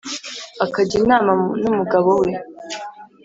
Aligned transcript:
akajya 0.65 0.95
inama 1.01 1.31
nu 1.61 1.71
mugabo 1.77 2.09
we 2.21 2.31